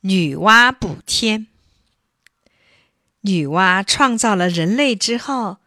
[0.00, 1.48] 女娲补天。
[3.22, 5.58] 女娲创造了人类之后，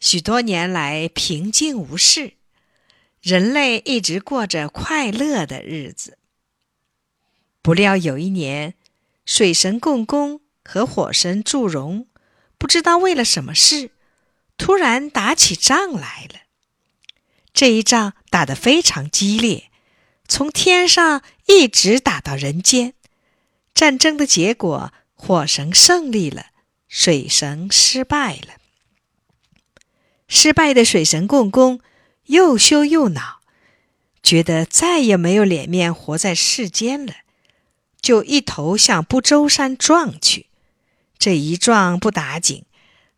[0.00, 2.32] 许多年来平静无事，
[3.22, 6.18] 人类一直过着快乐的日子。
[7.62, 8.74] 不料有一年，
[9.24, 12.08] 水神共工和火神祝融
[12.58, 13.90] 不知道为了什么事，
[14.56, 16.40] 突然打起仗来了。
[17.52, 19.70] 这一仗打得非常激烈，
[20.26, 22.94] 从天上一直打到人间。
[23.78, 26.46] 战争的结果，火神胜利了，
[26.88, 28.54] 水神失败了。
[30.26, 31.80] 失败的水神共工
[32.24, 33.38] 又羞又恼，
[34.20, 37.14] 觉得再也没有脸面活在世间了，
[38.00, 40.46] 就一头向不周山撞去。
[41.16, 42.64] 这一撞不打紧，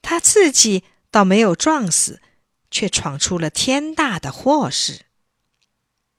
[0.03, 2.21] 他自己倒没有撞死，
[2.71, 5.07] 却闯出了天大的祸事。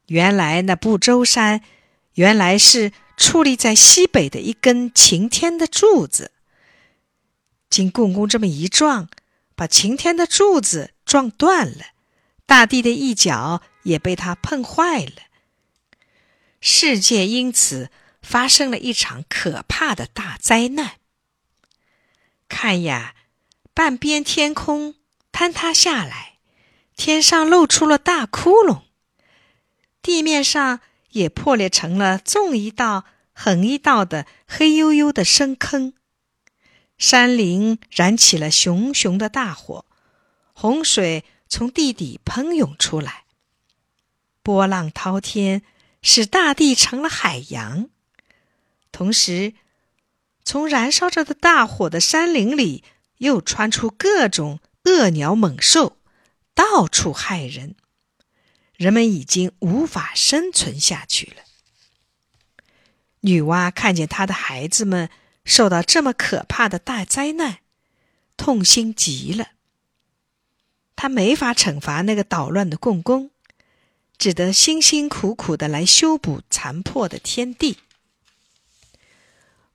[0.07, 1.61] 原来那不周山，
[2.15, 2.91] 原来是。
[3.21, 6.31] 矗立在西北的一根擎天的柱子，
[7.69, 9.09] 经共工这么一撞，
[9.55, 11.85] 把擎天的柱子撞断了，
[12.47, 15.11] 大地的一角也被他碰坏了。
[16.59, 17.91] 世界因此
[18.23, 20.93] 发生了一场可怕的大灾难。
[22.49, 23.13] 看呀，
[23.75, 24.95] 半边天空
[25.31, 26.39] 坍塌下来，
[26.95, 28.81] 天上露出了大窟窿，
[30.01, 30.79] 地面上。
[31.11, 35.93] 也破裂成了纵一道、横一道的黑黝黝的深坑，
[36.97, 39.85] 山林燃起了熊熊的大火，
[40.53, 43.23] 洪水从地底喷涌出来，
[44.43, 45.63] 波浪滔天，
[46.01, 47.89] 使大地成了海洋。
[48.91, 49.53] 同时，
[50.43, 52.83] 从燃烧着的大火的山林里
[53.17, 55.97] 又窜出各种恶鸟猛兽，
[56.53, 57.75] 到处害人。
[58.81, 61.43] 人们已经无法生存下去了。
[63.19, 65.07] 女娲看见她的孩子们
[65.45, 67.59] 受到这么可怕的大灾难，
[68.37, 69.49] 痛心极了。
[70.95, 73.29] 她没法惩罚那个捣乱的共工，
[74.17, 77.77] 只得辛辛苦苦的来修补残破的天地。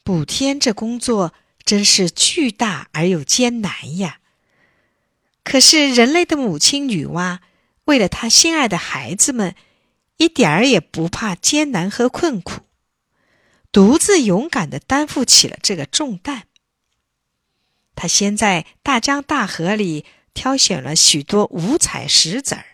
[0.03, 1.33] 补天这工作
[1.65, 4.19] 真是巨大而又艰难呀！
[5.45, 7.39] 可是人类的母亲女娲。
[7.87, 9.57] 为了他心爱的孩子们，
[10.19, 12.63] 一点儿也不怕艰难和困苦，
[13.73, 16.45] 独自勇敢的担负起了这个重担。
[17.95, 20.05] 他先在大江大河里
[20.35, 22.65] 挑选了许多五彩石子儿，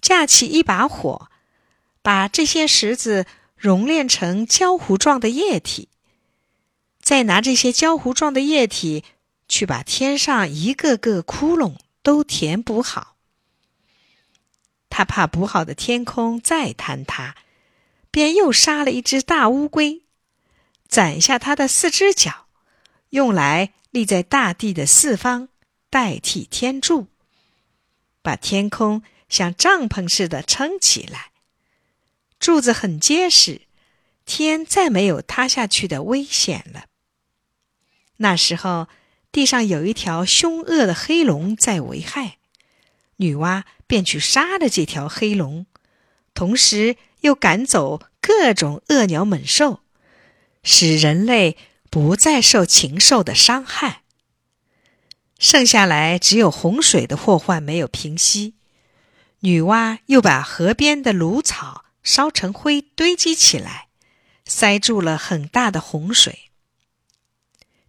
[0.00, 1.30] 架起一把火，
[2.02, 3.26] 把这些石子
[3.56, 5.88] 熔炼成焦糊状的液体，
[7.00, 9.04] 再拿这些焦糊状的液体
[9.48, 13.18] 去把天上一个个窟窿都填补好。
[14.90, 17.36] 他怕补好的天空再坍塌，
[18.10, 20.02] 便又杀了一只大乌龟，
[20.88, 22.46] 斩下它的四只脚，
[23.10, 25.48] 用来立在大地的四方，
[25.88, 27.06] 代替天柱，
[28.20, 31.30] 把天空像帐篷似的撑起来。
[32.40, 33.62] 柱子很结实，
[34.26, 36.86] 天再没有塌下去的危险了。
[38.16, 38.88] 那时候，
[39.30, 42.39] 地上有一条凶恶的黑龙在危害。
[43.20, 45.66] 女娲便去杀了这条黑龙，
[46.32, 49.80] 同时又赶走各种恶鸟猛兽，
[50.62, 51.58] 使人类
[51.90, 54.02] 不再受禽兽的伤害。
[55.38, 58.54] 剩下来只有洪水的祸患没有平息。
[59.40, 63.88] 女娲又把河边的芦草烧成灰堆积起来，
[64.46, 66.50] 塞住了很大的洪水。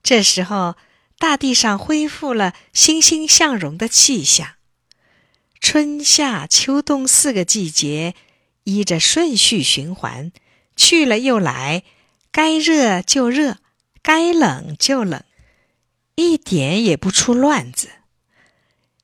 [0.03, 0.75] 这时候，
[1.17, 4.55] 大地上恢复了欣欣向荣的气象。
[5.61, 8.15] 春夏秋冬四个季节
[8.63, 10.31] 依着顺序循环，
[10.75, 11.83] 去了又来，
[12.31, 13.59] 该热就热，
[14.01, 15.23] 该冷就冷，
[16.15, 17.89] 一点也不出乱子。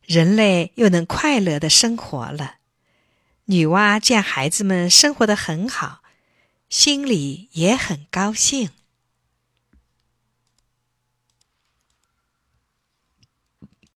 [0.04, 2.56] 人类又能快乐的生活了。
[3.46, 6.02] 女娲见孩子们生活的很好，
[6.70, 8.72] 心里也很高兴。